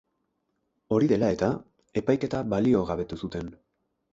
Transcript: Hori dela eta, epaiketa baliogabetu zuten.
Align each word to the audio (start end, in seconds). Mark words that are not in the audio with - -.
Hori 0.95 1.09
dela 1.11 1.29
eta, 1.35 1.49
epaiketa 2.03 2.41
baliogabetu 2.55 3.21
zuten. 3.25 3.53